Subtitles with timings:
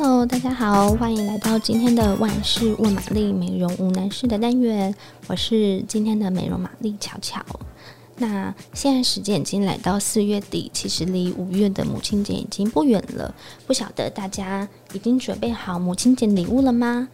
[0.00, 4.94] Hello，大家好，欢迎来到今天的万事问玛丽美容无难事的单元，
[5.26, 7.44] 我是今天的美容玛丽巧巧。
[8.16, 13.34] 那现在时间已经来到四月底，其实离五月的母亲节已经不远了。
[13.66, 17.08] 不晓得大家已经准备好母亲节礼物了吗？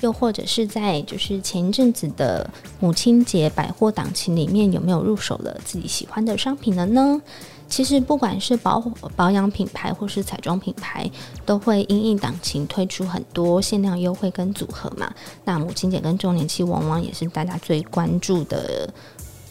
[0.00, 2.48] 又或者是在就是前一阵子的
[2.78, 7.20] 母亲节百货档期里面，有没有入手了自己喜欢的商品了呢？
[7.68, 8.80] 其实不管是保
[9.14, 11.08] 保养品牌或是彩妆品牌，
[11.46, 15.12] 都会因应档期推出很多限量优惠跟组合嘛。
[15.44, 18.92] 那母亲节跟周年期往往也是大家最关注的。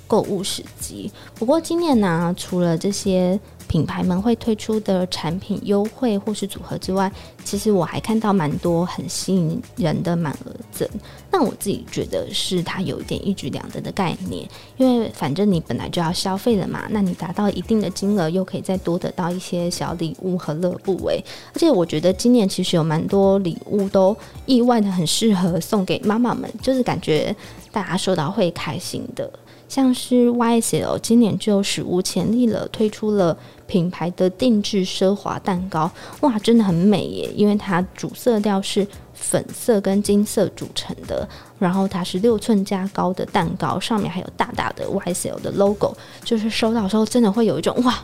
[0.09, 1.09] 购物时机。
[1.35, 7.09] 不过今年呢、除了这些品牌们会推出的产品优惠或是组合之外，
[7.45, 10.89] 其实我还看到蛮多很吸引人的满额赠。
[11.29, 21.23] 那我自己觉得是它有一点一举两得的概念，因为反正你本来就要消费了嘛，那你达到一定的金额，又可以再多得到一些小礼物，何乐不为？
[21.53, 27.35] 而且我觉得今年其实有蛮多礼物都意外的很适合送给妈妈们，就是感觉
[27.71, 29.31] 大家收到会开心的。
[29.69, 35.89] 像是 YSL 今年就史无前例了，推出了品牌的定制奢华蛋糕，
[36.21, 37.31] 哇，真的很美耶！
[37.35, 41.27] 因为它主色调是粉色跟金色组成的，
[41.59, 48.03] 然后它是六寸加高的蛋糕，上面还有大大的 YSL 的 logo，就是收到时候真的会有一种哇，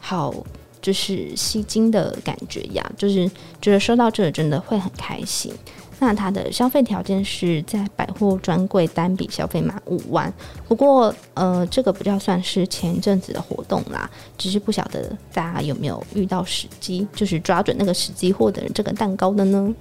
[0.00, 0.34] 好
[0.80, 5.52] 就是吸睛的感觉呀，就是觉得收到这个真的会很开心。
[6.04, 10.30] 那它的消费条件是在百货专柜单笔消费满五万，
[10.66, 19.72] 不过呃，这个比较算是前一阵子的活动啦，只是不晓得大家有没有遇到时机，就是抓准那个时机获得这个蛋糕的呢？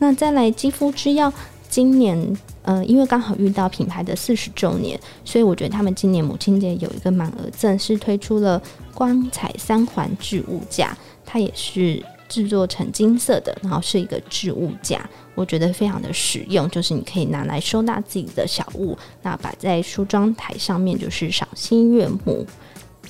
[0.00, 1.32] 那再来肌肤之钥，
[1.68, 8.60] 今年呃，因为刚好遇到品牌的四十周年，所以我觉得他们今年母亲节有一个满额赠，是推出了
[8.92, 12.04] 光彩三环置物架，它也是。
[12.32, 22.46] 制作成金色的，然后是一个置物架，我觉得非常的实用，就是你可以拿来收纳自己的小物，那摆在梳妆台上面就是赏心悦目。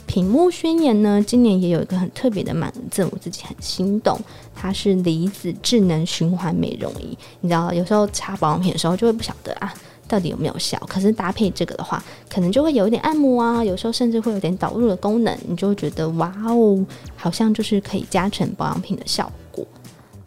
[0.09, 4.19] 屏幕宣言呢，今年也有一个很特别的满赠，我自己很心动，
[4.55, 7.17] 它是离子智能循环美容仪。
[7.41, 9.73] 你知道，有时候擦保养品的时候就会不晓得啊。
[10.13, 10.79] 到底有没有效？
[10.87, 16.85] 可是搭配这个的话，可能就会有一点按摩啊，有时候甚至会有点导入的功能，你就会觉得哇哦，
[17.17, 19.67] 好像就是可以加成保养品的效果。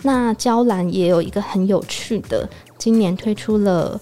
[0.01, 4.01] 那娇兰也有一个很有趣的，今年推出了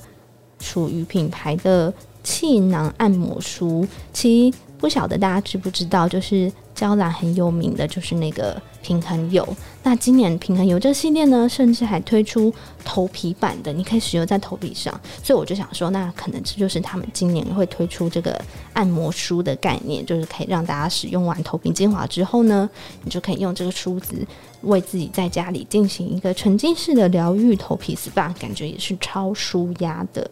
[0.62, 1.94] 属于品牌的
[2.24, 6.52] 气囊按摩梳，其不晓得大家知不知道，就是。
[6.76, 9.48] 娇兰很有名的就是那个平衡油，
[9.84, 12.52] 那今年平衡油这个系列呢，甚至还推出
[12.84, 14.92] 头皮版的，你可以使用在头皮上。
[15.22, 18.44] 所以我就想说，那可能这就是他们今年会推出这个
[18.74, 22.68] 按摩梳的概念，就是可以让大家使用完头皮精华之后呢，
[23.04, 24.16] 你就可以用这个梳子
[24.64, 30.28] 为自己在家里进行一个沉浸式的疗愈头皮 SPA，感觉也是超舒压的。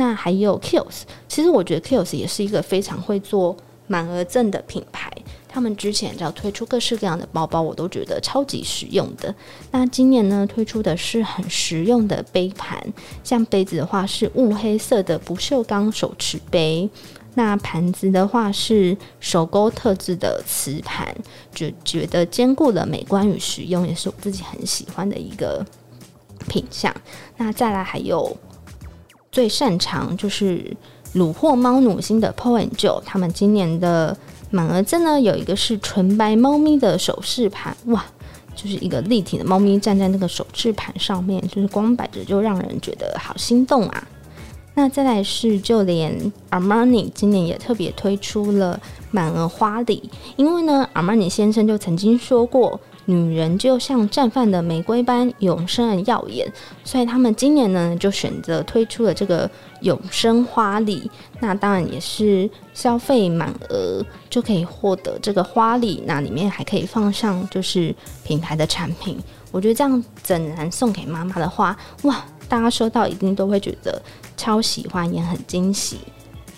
[0.00, 3.54] 那还有 Kills，其实我觉得 Kills 也是一个非常会做
[3.86, 5.12] 满额赠的品牌。
[5.46, 9.34] 他们之前只要推出各式各样的包包，我都觉得超级实用的。
[9.72, 12.82] 那今年呢，推出的是很实用的杯盘，
[13.22, 16.88] 像杯子的话是雾黑色的不锈钢手持杯，
[17.34, 21.14] 那盘子的话是手勾特制的瓷盘，
[21.54, 25.62] 就觉得兼顾了美观与实用，也是我自己很喜欢的一个
[26.48, 26.94] 品相。
[27.36, 28.34] 那再来还有
[29.32, 30.76] 最擅长就是
[31.14, 34.16] 虏获猫奴心的 Paul and Joe，他们今年的。
[34.52, 38.04] 满额赠呢，有一个是纯白猫咪的首饰盘，哇，
[38.56, 44.08] 就是一个立体的猫咪站在那个首饰盘上面，就是光摆着就让人觉得好心动啊。
[44.74, 48.80] 那再来是，就连 Armani 今年也特别推出了
[49.12, 52.80] 满额花礼，因为呢，Armani 先生就曾经说过。
[53.06, 56.50] 女人就像绽放的玫瑰般永生而耀眼，
[56.84, 59.50] 所以他们今年呢就选择推出了这个
[59.80, 61.10] 永生花礼。
[61.40, 67.94] 那当然也是消费满额就可以获得这个花礼，那里面还可以放上就是
[68.24, 69.18] 品牌的产品。
[69.50, 74.00] 我觉得这样整然送给妈妈的话，哇，大家收到一定都会觉得
[74.36, 75.98] 超喜欢，也很惊喜。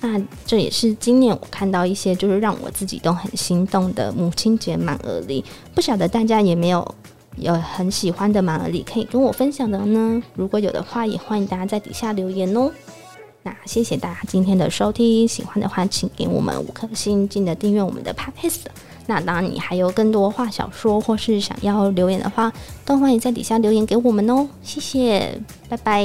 [0.02, 5.44] 那这也是今年我看到一些就是让我自己都很心动的母亲节满额礼，
[5.74, 6.94] 不晓得大家有没有
[7.36, 10.20] 有很喜欢的满额礼可以跟我分享的呢？
[10.34, 12.70] 如果有的话，也欢迎大家在底下留言哦。
[13.44, 18.62] 那谢谢大家今天的收听，喜欢的话请给我们五颗星，记得订阅我们的 Podcast。
[19.06, 22.52] 那当然，你还有更多话想说或是想要留言的话，
[22.84, 24.48] 都欢迎在底下留言给我们哦。
[24.62, 26.04] 谢谢，拜拜。